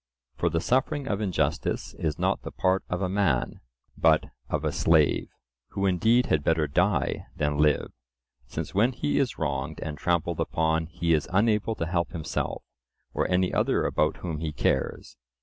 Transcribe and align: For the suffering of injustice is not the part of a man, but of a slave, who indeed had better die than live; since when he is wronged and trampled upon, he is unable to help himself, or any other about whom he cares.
For 0.35 0.49
the 0.49 0.59
suffering 0.59 1.07
of 1.07 1.21
injustice 1.21 1.93
is 1.93 2.17
not 2.17 2.41
the 2.41 2.49
part 2.49 2.83
of 2.89 3.03
a 3.03 3.07
man, 3.07 3.59
but 3.95 4.25
of 4.49 4.65
a 4.65 4.71
slave, 4.71 5.27
who 5.73 5.85
indeed 5.85 6.25
had 6.25 6.43
better 6.43 6.65
die 6.65 7.27
than 7.35 7.59
live; 7.59 7.91
since 8.47 8.73
when 8.73 8.93
he 8.93 9.19
is 9.19 9.37
wronged 9.37 9.79
and 9.83 9.99
trampled 9.99 10.39
upon, 10.39 10.87
he 10.87 11.13
is 11.13 11.29
unable 11.31 11.75
to 11.75 11.85
help 11.85 12.13
himself, 12.13 12.63
or 13.13 13.29
any 13.29 13.53
other 13.53 13.85
about 13.85 14.17
whom 14.17 14.39
he 14.39 14.51
cares. 14.51 15.17